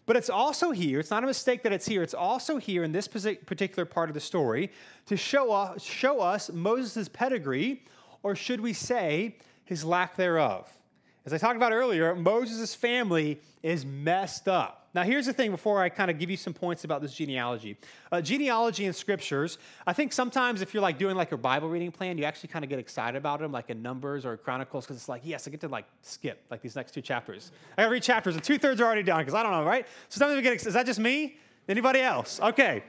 [0.06, 2.92] But it's also here, it's not a mistake that it's here, it's also here in
[2.92, 4.70] this particular part of the story
[5.06, 7.82] to show us, show us Moses' pedigree
[8.24, 10.68] or should we say his lack thereof?
[11.24, 14.88] As I talked about earlier, Moses' family is messed up.
[14.94, 17.76] Now, here's the thing before I kind of give you some points about this genealogy.
[18.12, 21.90] Uh, genealogy in scriptures, I think sometimes if you're like doing like a Bible reading
[21.90, 24.96] plan, you actually kind of get excited about them, like in Numbers or Chronicles, because
[24.96, 27.50] it's like, yes, I get to like skip like these next two chapters.
[27.76, 29.86] I gotta read chapters, and two thirds are already done, because I don't know, right?
[30.08, 30.68] So sometimes we get, excited.
[30.68, 31.36] is that just me?
[31.68, 32.38] Anybody else?
[32.40, 32.84] Okay.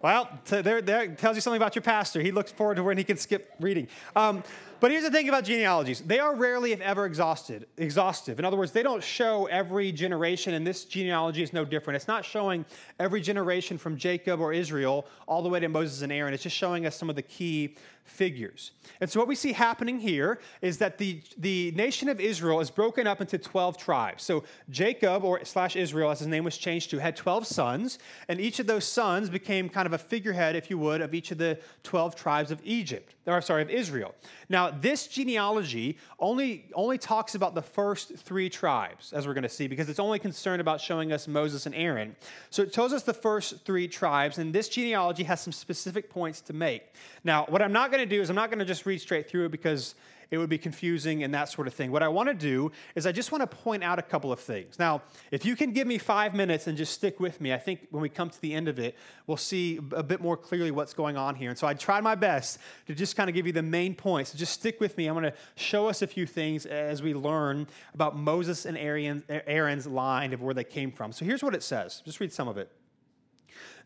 [0.00, 2.20] Well, there, there tells you something about your pastor.
[2.20, 3.88] He looks forward to when he can skip reading.
[4.14, 4.44] Um,
[4.80, 8.38] but here's the thing about genealogies they are rarely, if ever, exhausted, exhaustive.
[8.38, 11.96] In other words, they don't show every generation, and this genealogy is no different.
[11.96, 12.64] It's not showing
[12.98, 16.34] every generation from Jacob or Israel all the way to Moses and Aaron.
[16.34, 17.74] It's just showing us some of the key
[18.08, 18.72] figures.
[19.00, 22.70] And so what we see happening here is that the, the nation of Israel is
[22.70, 24.22] broken up into 12 tribes.
[24.22, 28.40] So Jacob, or slash Israel, as his name was changed to, had 12 sons, and
[28.40, 31.38] each of those sons became kind of a figurehead, if you would, of each of
[31.38, 34.14] the 12 tribes of Egypt, or sorry, of Israel.
[34.48, 39.48] Now, this genealogy only, only talks about the first three tribes, as we're going to
[39.48, 42.16] see, because it's only concerned about showing us Moses and Aaron.
[42.50, 46.40] So it tells us the first three tribes, and this genealogy has some specific points
[46.42, 46.94] to make.
[47.22, 49.28] Now, what I'm not going to do is I'm not going to just read straight
[49.28, 49.94] through it because
[50.30, 51.90] it would be confusing and that sort of thing.
[51.90, 54.38] What I want to do is I just want to point out a couple of
[54.38, 54.78] things.
[54.78, 57.86] Now, if you can give me five minutes and just stick with me, I think
[57.90, 58.94] when we come to the end of it,
[59.26, 61.48] we'll see a bit more clearly what's going on here.
[61.48, 62.58] And so I tried my best
[62.88, 64.32] to just kind of give you the main points.
[64.32, 65.06] So just stick with me.
[65.06, 69.86] I'm going to show us a few things as we learn about Moses and Aaron's
[69.86, 71.12] line of where they came from.
[71.12, 72.02] So here's what it says.
[72.04, 72.70] Just read some of it.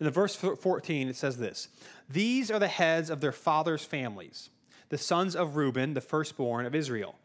[0.01, 1.69] In the verse 14, it says this
[2.09, 4.51] These are the heads of their fathers' families,
[4.89, 7.17] the sons of Reuben, the firstborn of Israel.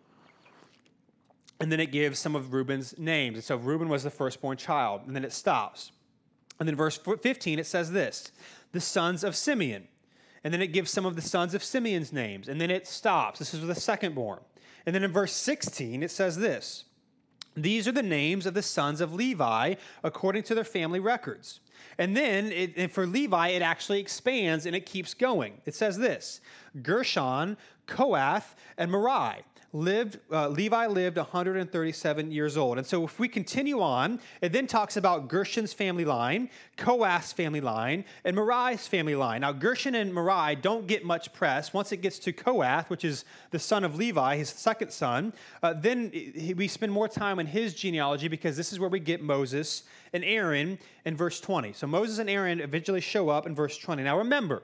[1.60, 3.36] And then it gives some of Reuben's names.
[3.36, 5.01] And so Reuben was the firstborn child.
[5.08, 5.91] And then it stops.
[6.60, 8.32] And then verse 15, it says this
[8.71, 9.88] the sons of Simeon.
[10.43, 12.47] And then it gives some of the sons of Simeon's names.
[12.47, 13.39] And then it stops.
[13.39, 14.39] This is with the secondborn.
[14.86, 16.86] And then in verse 16, it says this
[17.56, 21.60] These are the names of the sons of Levi according to their family records.
[21.98, 25.62] And then it, for Levi, it actually expands and it keeps going.
[25.66, 26.42] It says this
[26.82, 32.77] Gershon, Kohath, and Merari lived, uh, Levi lived 137 years old.
[32.77, 37.62] And so if we continue on, it then talks about Gershon's family line, Kohath's family
[37.62, 39.41] line, and Merari's family line.
[39.41, 41.73] Now, Gershon and Merari don't get much press.
[41.73, 45.73] Once it gets to Kohath, which is the son of Levi, his second son, uh,
[45.73, 46.12] then
[46.56, 50.23] we spend more time in his genealogy because this is where we get Moses and
[50.23, 51.73] Aaron in verse 20.
[51.73, 54.03] So Moses and Aaron eventually show up in verse 20.
[54.03, 54.63] Now remember,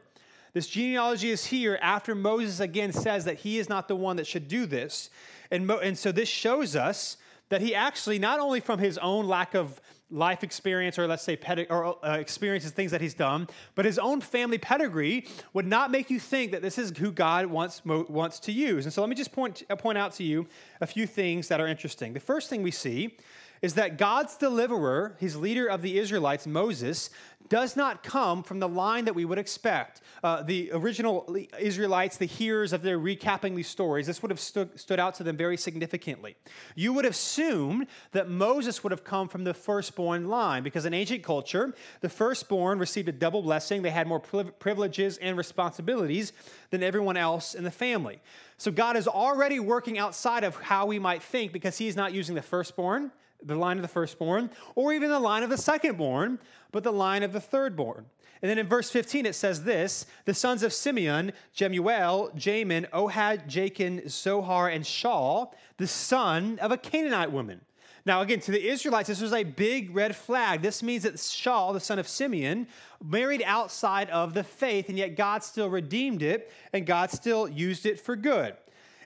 [0.53, 4.27] this genealogy is here after Moses again says that he is not the one that
[4.27, 5.09] should do this.
[5.49, 7.17] And, Mo- and so this shows us
[7.49, 11.35] that he actually, not only from his own lack of life experience or let's say
[11.35, 15.89] pedi- or uh, experiences, things that he's done, but his own family pedigree would not
[15.89, 18.85] make you think that this is who God wants, mo- wants to use.
[18.85, 20.47] And so let me just point, uh, point out to you
[20.81, 22.13] a few things that are interesting.
[22.13, 23.17] The first thing we see
[23.63, 27.09] is that God's deliverer, his leader of the Israelites, Moses,
[27.53, 30.01] does not come from the line that we would expect.
[30.23, 34.79] Uh, the original Israelites, the hearers of their recapping these stories, this would have stood,
[34.79, 36.35] stood out to them very significantly.
[36.73, 40.95] You would have assumed that Moses would have come from the firstborn line, because in
[40.95, 43.83] ancient culture, the firstborn received a double blessing.
[43.83, 46.33] They had more privileges and responsibilities
[46.71, 48.19] than everyone else in the family.
[48.57, 52.13] So God is already working outside of how we might think because He is not
[52.13, 53.11] using the firstborn
[53.45, 56.39] the line of the firstborn, or even the line of the secondborn,
[56.71, 58.05] but the line of the thirdborn.
[58.41, 63.47] And then in verse 15, it says this the sons of Simeon, Jemuel, Jamin, Ohad,
[63.47, 67.61] Jachin, Zohar, and Shaul, the son of a Canaanite woman.
[68.05, 70.61] Now, again, to the Israelites, this was a big red flag.
[70.61, 72.67] This means that Shaul, the son of Simeon,
[73.01, 77.85] married outside of the faith, and yet God still redeemed it, and God still used
[77.85, 78.55] it for good.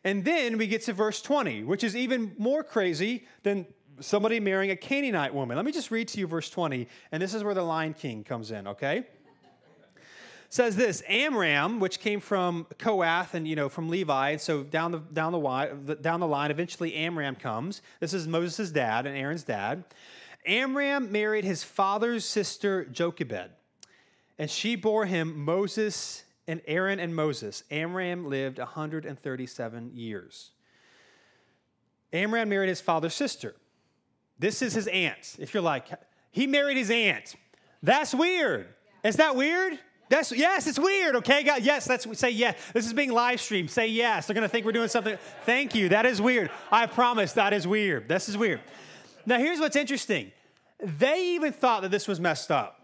[0.04, 3.67] And then we get to verse 20, which is even more crazy than
[3.99, 5.55] somebody marrying a Canaanite woman.
[5.55, 8.23] Let me just read to you verse 20, and this is where the Lion King
[8.23, 9.05] comes in, okay?
[10.49, 14.99] says this Amram, which came from Kohath and you know from Levi, so down the
[14.99, 17.81] down the down the line, eventually Amram comes.
[17.99, 19.83] This is Moses' dad and Aaron's dad.
[20.45, 23.49] Amram married his father's sister Jochebed,
[24.39, 27.63] and she bore him Moses and Aaron and Moses.
[27.69, 30.51] Amram lived 137 years.
[32.13, 33.55] Amram married his father's sister.
[34.39, 35.36] This is his aunt.
[35.39, 35.88] If you're like,
[36.32, 37.36] he married his aunt.
[37.82, 38.67] That's weird.
[39.04, 39.80] Is that weird?
[40.10, 41.15] That's yes, it's weird.
[41.17, 42.58] Okay, God, yes, that's say yes.
[42.73, 43.69] This is being live streamed.
[43.69, 44.26] Say yes.
[44.26, 45.17] They're gonna think we're doing something.
[45.45, 45.89] Thank you.
[45.89, 46.50] That is weird.
[46.71, 48.08] I promise that is weird.
[48.08, 48.62] This is weird.
[49.26, 50.32] Now here's what's interesting.
[50.80, 52.76] They even thought that this was messed up.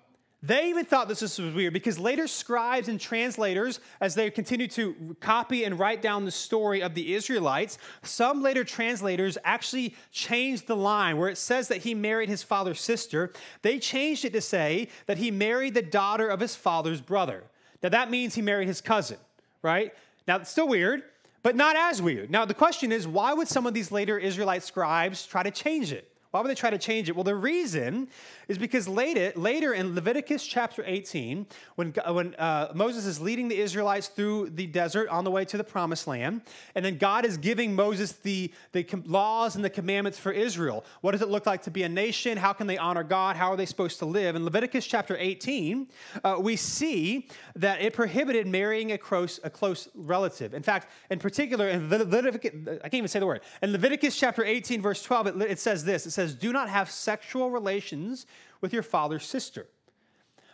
[0.45, 5.15] They even thought this was weird because later scribes and translators, as they continued to
[5.21, 10.75] copy and write down the story of the Israelites, some later translators actually changed the
[10.75, 13.31] line where it says that he married his father's sister.
[13.61, 17.45] They changed it to say that he married the daughter of his father's brother.
[17.81, 19.19] Now that means he married his cousin,
[19.61, 19.93] right?
[20.27, 21.03] Now it's still weird,
[21.41, 22.29] but not as weird.
[22.29, 25.93] Now the question is why would some of these later Israelite scribes try to change
[25.93, 26.12] it?
[26.33, 27.15] Why would they try to change it?
[27.15, 28.07] Well, the reason
[28.47, 33.59] is because later, later in Leviticus chapter 18, when, when uh, Moses is leading the
[33.59, 36.41] Israelites through the desert on the way to the promised land,
[36.73, 40.83] and then God is giving Moses the, the laws and the commandments for Israel.
[41.01, 42.35] What does it look like to be a nation?
[42.35, 43.35] How can they honor God?
[43.35, 44.35] How are they supposed to live?
[44.35, 45.87] In Leviticus chapter 18,
[46.23, 50.55] uh, we see that it prohibited marrying a close, a close relative.
[50.55, 53.41] In fact, in particular, in Leviticus, I can't even say the word.
[53.61, 56.69] In Leviticus chapter 18, verse 12, it, it says this it says, says, Do not
[56.69, 58.25] have sexual relations
[58.61, 59.67] with your father's sister.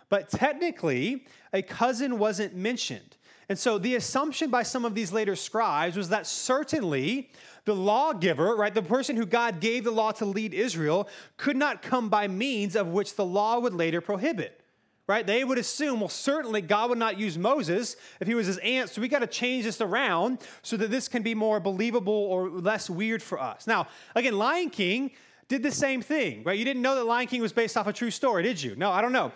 [0.10, 3.16] But technically, a cousin wasn't mentioned.
[3.48, 7.32] And so the assumption by some of these later scribes was that certainly
[7.66, 11.82] the lawgiver, right, the person who God gave the law to lead Israel, could not
[11.82, 14.56] come by means of which the law would later prohibit.
[15.08, 15.26] Right?
[15.26, 18.92] They would assume, well, certainly God would not use Moses if he was his aunt,
[18.92, 22.48] so we got to change this around so that this can be more believable or
[22.48, 23.66] less weird for us.
[23.66, 25.10] Now, again, Lion King
[25.50, 26.58] did the same thing, right?
[26.58, 28.76] You didn't know that Lion King was based off a true story, did you?
[28.76, 29.32] No, I don't know.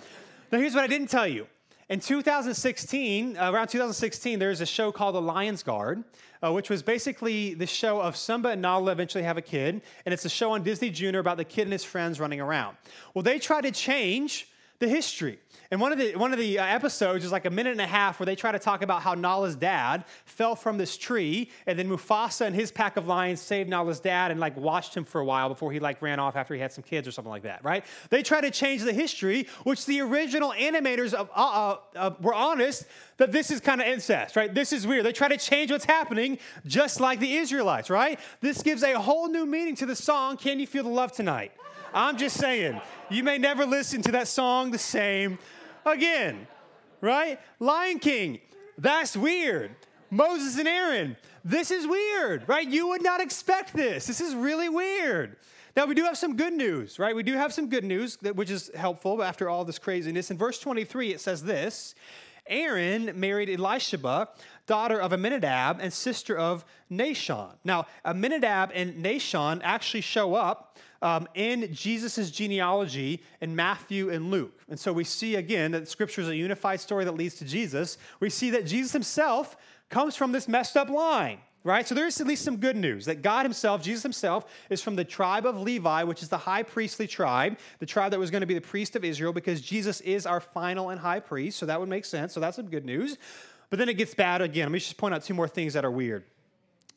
[0.52, 1.48] Now, here's what I didn't tell you.
[1.90, 6.04] In 2016, uh, around 2016, there's a show called The Lion's Guard,
[6.42, 10.14] uh, which was basically the show of Simba and Nala eventually have a kid, and
[10.14, 12.78] it's a show on Disney Junior about the kid and his friends running around.
[13.14, 14.48] Well, they tried to change
[14.80, 15.40] the history.
[15.72, 17.88] And one of the one of the uh, episodes is like a minute and a
[17.88, 21.80] half where they try to talk about how Nala's dad fell from this tree, and
[21.80, 25.20] then Mufasa and his pack of lions saved Nala's dad and like watched him for
[25.22, 27.44] a while before he like ran off after he had some kids or something like
[27.44, 27.86] that, right?
[28.10, 32.34] They try to change the history, which the original animators of, uh, uh, uh were
[32.36, 32.86] honest
[33.18, 34.54] that this is kind of incest, right?
[34.54, 35.06] This is weird.
[35.06, 38.20] They try to change what's happening, just like the Israelites, right?
[38.42, 41.52] This gives a whole new meaning to the song "Can You Feel the Love Tonight."
[41.94, 45.38] I'm just saying, you may never listen to that song the same
[45.86, 46.48] again,
[47.02, 47.40] right?
[47.60, 48.40] Lion King,
[48.78, 49.76] that's weird.
[50.10, 52.68] Moses and Aaron, this is weird, right?
[52.68, 54.08] You would not expect this.
[54.08, 55.38] This is really weird.
[55.76, 57.16] Now, we do have some good news, right?
[57.16, 60.30] We do have some good news, which is helpful after all this craziness.
[60.30, 61.96] In verse 23, it says this
[62.48, 64.28] Aaron married Elisheba,
[64.66, 67.54] daughter of Amminadab and sister of Nahshon.
[67.64, 74.62] Now, Amminadab and Nahshon actually show up um, in Jesus' genealogy in Matthew and Luke.
[74.70, 77.98] And so we see again that Scripture is a unified story that leads to Jesus.
[78.20, 79.58] We see that Jesus himself
[79.90, 81.88] comes from this messed up line right?
[81.88, 84.96] So there is at least some good news that God Himself, Jesus Himself, is from
[84.96, 88.42] the tribe of Levi, which is the high priestly tribe, the tribe that was going
[88.42, 91.58] to be the priest of Israel, because Jesus is our final and high priest.
[91.58, 92.34] So that would make sense.
[92.34, 93.18] So that's some good news.
[93.70, 94.66] But then it gets bad again.
[94.66, 96.26] Let me just point out two more things that are weird.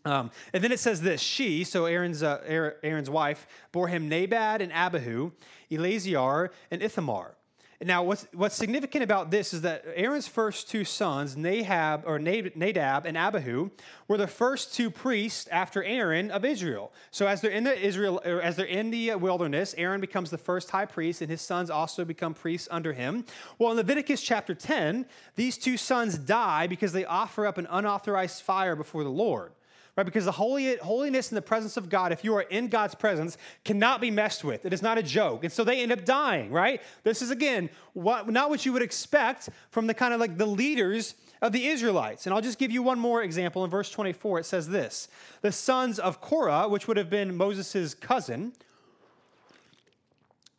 [0.04, 2.40] Um, and then it says this She, so Aaron's, uh,
[2.82, 5.32] Aaron's wife, bore him Nadab and Abihu,
[5.70, 7.35] Eleazar and Ithamar.
[7.82, 13.04] Now, what's, what's significant about this is that Aaron's first two sons, Nahab, or Nadab
[13.04, 13.70] and Abihu,
[14.08, 16.90] were the first two priests after Aaron of Israel.
[17.10, 20.70] So as they're in the Israel, as they're in the wilderness, Aaron becomes the first
[20.70, 23.26] high priest, and his sons also become priests under him.
[23.58, 28.42] Well, in Leviticus chapter 10, these two sons die because they offer up an unauthorized
[28.42, 29.52] fire before the Lord
[29.96, 30.04] right?
[30.04, 33.38] Because the holy, holiness and the presence of God, if you are in God's presence,
[33.64, 34.66] cannot be messed with.
[34.66, 35.42] It is not a joke.
[35.42, 36.82] And so they end up dying, right?
[37.02, 40.46] This is, again, what, not what you would expect from the kind of like the
[40.46, 42.26] leaders of the Israelites.
[42.26, 43.64] And I'll just give you one more example.
[43.64, 45.08] In verse 24, it says this
[45.40, 48.52] The sons of Korah, which would have been Moses' cousin,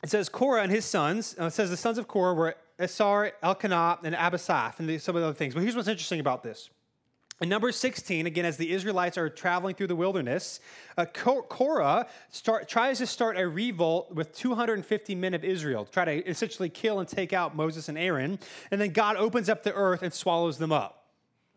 [0.02, 3.32] it says Korah and his sons, uh, it says the sons of Korah were Esar,
[3.42, 5.54] Elkanah, and Abasaph, and some of the other things.
[5.54, 6.70] But here's what's interesting about this.
[7.40, 10.58] In number 16, again, as the Israelites are traveling through the wilderness,
[10.96, 16.04] uh, Korah start, tries to start a revolt with 250 men of Israel, to try
[16.04, 18.40] to essentially kill and take out Moses and Aaron.
[18.72, 21.04] And then God opens up the earth and swallows them up,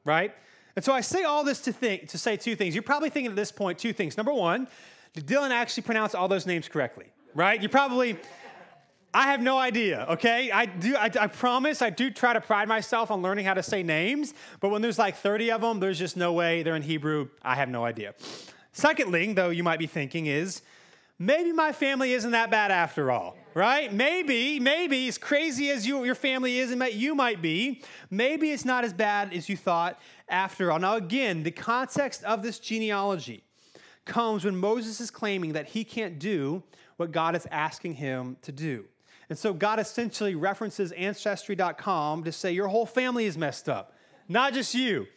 [0.05, 0.35] right?
[0.75, 2.75] And so I say all this to think to say two things.
[2.75, 4.17] You're probably thinking at this point two things.
[4.17, 4.67] Number one,
[5.13, 7.07] did Dylan actually pronounce all those names correctly?
[7.33, 7.61] Right?
[7.61, 8.17] You probably
[9.13, 10.51] I have no idea, okay?
[10.51, 13.63] I do I, I, promise I do try to pride myself on learning how to
[13.63, 16.81] say names, but when there's like 30 of them, there's just no way they're in
[16.81, 17.27] Hebrew.
[17.41, 18.13] I have no idea.
[18.71, 20.61] Secondly, though you might be thinking is
[21.19, 23.91] maybe my family isn't that bad after all, right?
[23.91, 28.65] Maybe, maybe as crazy as you your family is and you might be, maybe it's
[28.65, 30.79] not as bad as you thought after all.
[30.79, 33.43] Now again, the context of this genealogy
[34.05, 36.63] comes when Moses is claiming that he can't do
[36.95, 38.85] what God is asking him to do.
[39.31, 43.95] And so God essentially references ancestry.com to say your whole family is messed up,
[44.27, 45.07] not just you,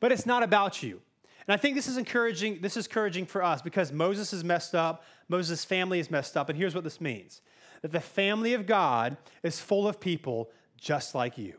[0.00, 1.00] but it's not about you.
[1.48, 4.74] And I think this is encouraging, this is encouraging for us because Moses is messed
[4.74, 7.40] up, Moses' family is messed up, and here's what this means
[7.80, 11.54] that the family of God is full of people just like you.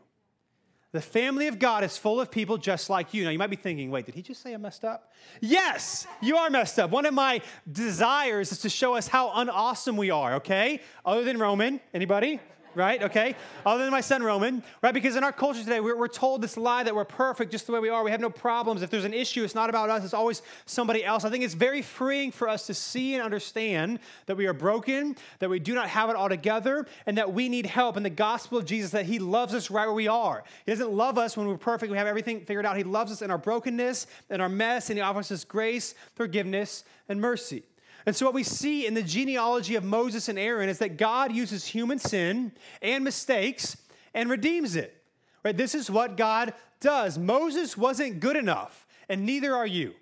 [0.96, 3.24] The family of God is full of people just like you.
[3.24, 5.12] Now, you might be thinking, wait, did he just say I'm messed up?
[5.42, 6.88] Yes, you are messed up.
[6.88, 10.80] One of my desires is to show us how unawesome we are, okay?
[11.04, 11.80] Other than Roman.
[11.92, 12.40] Anybody?
[12.76, 13.02] Right?
[13.02, 13.34] Okay?
[13.64, 14.92] Other than my son Roman, right?
[14.92, 17.72] Because in our culture today, we're, we're, told this lie that we're perfect just the
[17.72, 18.04] way we are.
[18.04, 18.82] We have no problems.
[18.82, 21.24] If there's an issue, it's not about us, it's always somebody else.
[21.24, 25.16] I think it's very freeing for us to see and understand that we are broken,
[25.40, 28.10] that we do not have it all together, and that we need help in the
[28.10, 30.44] gospel of Jesus, that He loves us right where we are.
[30.64, 32.76] He doesn't love us when we're perfect, we have everything figured out.
[32.76, 36.84] He loves us in our brokenness, in our mess, and He offers us grace, forgiveness,
[37.08, 37.64] and mercy.
[38.06, 41.32] And so, what we see in the genealogy of Moses and Aaron is that God
[41.32, 43.76] uses human sin and mistakes
[44.14, 45.02] and redeems it.
[45.44, 45.56] Right?
[45.56, 47.18] This is what God does.
[47.18, 49.94] Moses wasn't good enough, and neither are you.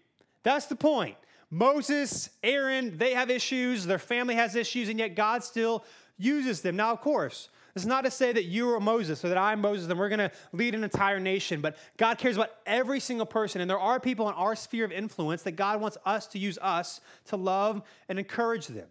[0.42, 1.16] That's the point.
[1.50, 5.84] Moses, Aaron, they have issues, their family has issues, and yet God still
[6.18, 6.76] uses them.
[6.76, 9.88] Now, of course, it's not to say that you are Moses or that I'm Moses
[9.88, 13.60] and we're going to lead an entire nation, but God cares about every single person.
[13.60, 16.56] And there are people in our sphere of influence that God wants us to use
[16.62, 18.86] us to love and encourage them.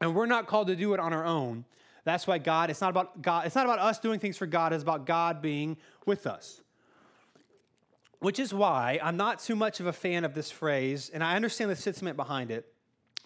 [0.00, 1.66] And we're not called to do it on our own.
[2.04, 4.72] That's why God, it's not about God, it's not about us doing things for God,
[4.72, 5.76] it's about God being
[6.06, 6.60] with us.
[8.20, 11.36] Which is why I'm not too much of a fan of this phrase, and I
[11.36, 12.72] understand the sentiment behind it,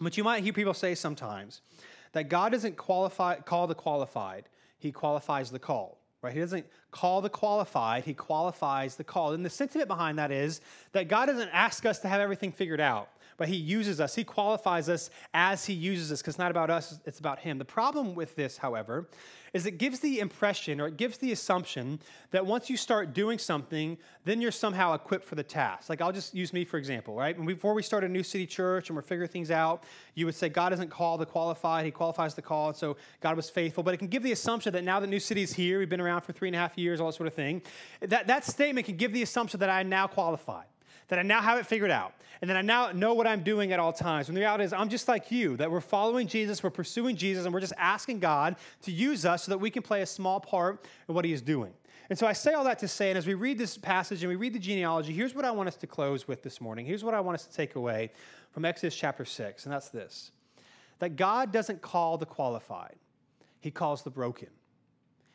[0.01, 1.61] but you might hear people say sometimes
[2.13, 4.49] that God doesn't qualify, call the qualified
[4.81, 5.99] he qualifies the call.
[6.23, 6.35] Right?
[6.35, 9.33] He doesn't call the qualified, he qualifies the call.
[9.33, 10.61] And the sentiment behind that is
[10.93, 13.09] that God doesn't ask us to have everything figured out,
[13.41, 14.15] but he uses us.
[14.15, 17.57] He qualifies us as he uses us because it's not about us, it's about him.
[17.57, 19.09] The problem with this, however,
[19.55, 22.01] is it gives the impression or it gives the assumption
[22.33, 25.89] that once you start doing something, then you're somehow equipped for the task.
[25.89, 27.35] Like I'll just use me for example, right?
[27.47, 30.51] Before we start a new city church and we're figuring things out, you would say
[30.51, 33.83] God doesn't call the qualified, He qualifies the call, and so God was faithful.
[33.83, 36.03] But it can give the assumption that now that New City is here, we've been
[36.03, 37.63] around for three and a half years, all that sort of thing.
[38.03, 40.67] That, that statement can give the assumption that I'm now qualified
[41.11, 43.73] that I now have it figured out, and that I now know what I'm doing
[43.73, 44.29] at all times.
[44.29, 47.45] When the reality is, I'm just like you, that we're following Jesus, we're pursuing Jesus,
[47.45, 50.41] and we're just asking God to use us so that we can play a small
[50.41, 51.73] part in what He is doing.
[52.09, 54.29] And so I say all that to say, and as we read this passage and
[54.29, 56.87] we read the genealogy, here's what I want us to close with this morning.
[56.87, 58.11] Here's what I want us to take away
[58.51, 60.31] from Exodus chapter 6, and that's this
[61.01, 62.97] that God doesn't call the qualified,
[63.61, 64.49] He calls the broken.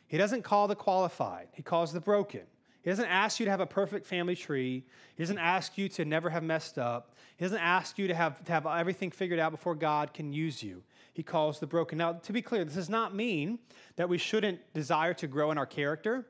[0.08, 2.42] He doesn't call the qualified, He calls the broken.
[2.86, 4.84] He doesn't ask you to have a perfect family tree.
[5.16, 7.16] He doesn't ask you to never have messed up.
[7.36, 10.62] He doesn't ask you to have, to have everything figured out before God can use
[10.62, 10.84] you.
[11.12, 11.98] He calls the broken.
[11.98, 13.58] Now, to be clear, this does not mean
[13.96, 16.28] that we shouldn't desire to grow in our character.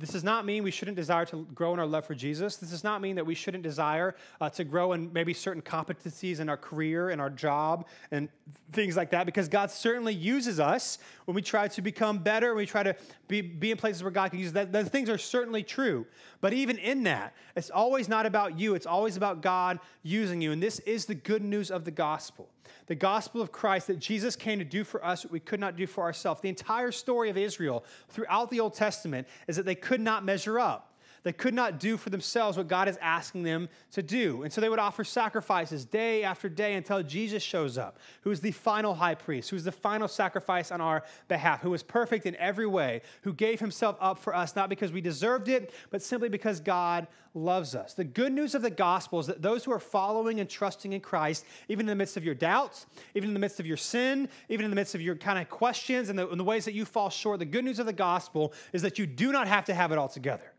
[0.00, 2.56] This does not mean we shouldn't desire to grow in our love for Jesus.
[2.56, 6.40] This does not mean that we shouldn't desire uh, to grow in maybe certain competencies
[6.40, 8.30] in our career, in our job, and
[8.72, 12.62] things like that, because God certainly uses us when we try to become better, when
[12.62, 12.96] we try to
[13.28, 14.72] be, be in places where God can use that.
[14.72, 16.06] Those things are certainly true.
[16.40, 20.52] But even in that, it's always not about you, it's always about God using you.
[20.52, 22.48] And this is the good news of the gospel
[22.86, 25.76] the gospel of Christ that Jesus came to do for us what we could not
[25.76, 26.40] do for ourselves.
[26.40, 30.58] The entire story of Israel throughout the Old Testament is that they could not measure
[30.58, 30.89] up.
[31.22, 34.42] They could not do for themselves what God is asking them to do.
[34.42, 38.40] And so they would offer sacrifices day after day until Jesus shows up, who is
[38.40, 42.24] the final high priest, who is the final sacrifice on our behalf, who was perfect
[42.24, 46.02] in every way, who gave himself up for us, not because we deserved it, but
[46.02, 47.94] simply because God loves us.
[47.94, 51.00] The good news of the gospel is that those who are following and trusting in
[51.00, 54.28] Christ, even in the midst of your doubts, even in the midst of your sin,
[54.48, 56.74] even in the midst of your kind of questions and the, and the ways that
[56.74, 59.64] you fall short, the good news of the gospel is that you do not have
[59.66, 60.52] to have it all together.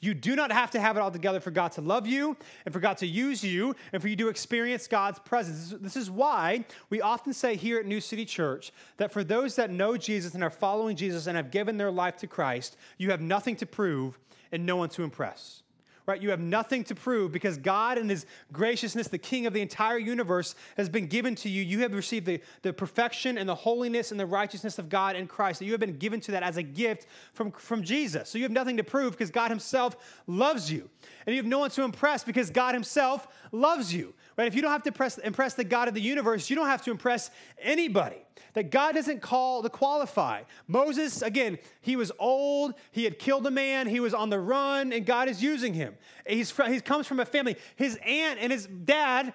[0.00, 2.72] You do not have to have it all together for God to love you and
[2.72, 5.74] for God to use you and for you to experience God's presence.
[5.80, 9.70] This is why we often say here at New City Church that for those that
[9.70, 13.20] know Jesus and are following Jesus and have given their life to Christ, you have
[13.20, 14.18] nothing to prove
[14.52, 15.62] and no one to impress
[16.10, 16.20] right?
[16.20, 19.98] You have nothing to prove because God, in His graciousness, the King of the entire
[19.98, 21.62] universe, has been given to you.
[21.62, 25.26] You have received the, the perfection and the holiness and the righteousness of God in
[25.26, 25.60] Christ.
[25.60, 28.28] That you have been given to that as a gift from, from Jesus.
[28.28, 29.96] So you have nothing to prove because God Himself
[30.26, 30.88] loves you.
[31.26, 34.14] And you have no one to impress because God Himself loves you.
[34.40, 34.46] Right?
[34.46, 36.80] If you don't have to impress, impress the God of the universe, you don't have
[36.84, 37.30] to impress
[37.60, 38.16] anybody.
[38.54, 40.44] That God doesn't call to qualify.
[40.66, 44.94] Moses, again, he was old, he had killed a man, he was on the run,
[44.94, 45.94] and God is using him.
[46.26, 47.56] He's he comes from a family.
[47.76, 49.34] His aunt and his dad,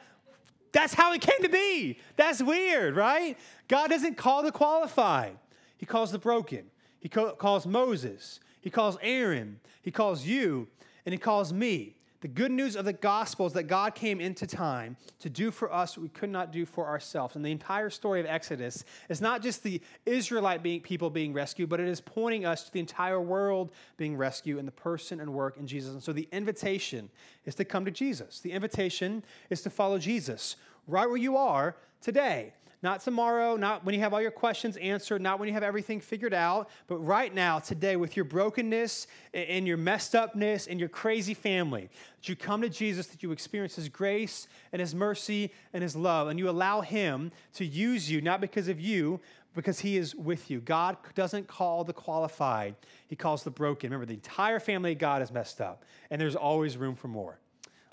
[0.72, 2.00] that's how he came to be.
[2.16, 3.38] That's weird, right?
[3.68, 5.38] God doesn't call the qualified,
[5.78, 6.66] he calls the broken.
[7.00, 10.68] He calls Moses, he calls Aaron, he calls you,
[11.06, 11.95] and he calls me.
[12.26, 15.72] The good news of the gospel is that God came into time to do for
[15.72, 17.36] us what we could not do for ourselves.
[17.36, 21.70] And the entire story of Exodus is not just the Israelite being, people being rescued,
[21.70, 25.36] but it is pointing us to the entire world being rescued in the person and
[25.36, 25.94] work in Jesus.
[25.94, 27.12] And so the invitation
[27.46, 28.40] is to come to Jesus.
[28.40, 30.56] The invitation is to follow Jesus
[30.88, 32.54] right where you are today.
[32.84, 36.00] Not tomorrow, not when you have all your questions answered, not when you have everything
[36.00, 40.90] figured out, but right now, today, with your brokenness and your messed upness and your
[40.90, 45.52] crazy family, that you come to Jesus, that you experience His grace and His mercy
[45.74, 49.20] and His love, and you allow Him to use you, not because of you,
[49.56, 50.60] because he is with you.
[50.60, 52.76] God doesn't call the qualified,
[53.08, 53.90] he calls the broken.
[53.90, 57.40] Remember, the entire family of God is messed up, and there's always room for more.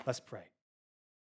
[0.05, 0.52] Let's pray.